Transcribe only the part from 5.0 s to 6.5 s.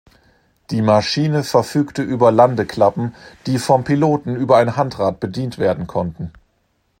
bedient werden konnten.